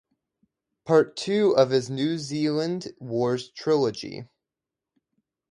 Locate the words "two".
1.15-1.55